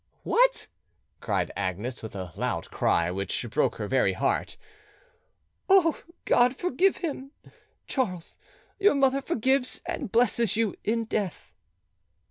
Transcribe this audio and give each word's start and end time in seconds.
"What!" 0.23 0.65
cried 1.19 1.51
Agnes, 1.55 2.01
with 2.01 2.15
a 2.15 2.33
loud 2.35 2.71
cry, 2.71 3.11
which 3.11 3.45
broke 3.51 3.75
her 3.75 3.87
very 3.87 4.13
heart. 4.13 4.57
"O 5.69 6.01
God, 6.25 6.55
forgive 6.55 6.97
him! 7.05 7.29
Charles, 7.85 8.35
your 8.79 8.95
mother 8.95 9.21
forgives 9.21 9.79
and 9.85 10.11
blesses 10.11 10.55
you 10.55 10.75
in 10.83 11.05
death." 11.05 11.51